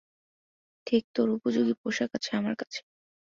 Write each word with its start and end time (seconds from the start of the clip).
ঠিক 0.87 1.03
তোর 1.15 1.27
উপযোগী 1.31 1.73
পোশাক 1.81 2.09
আছে 2.13 2.31
আমার 2.35 2.55
আছে। 2.57 2.79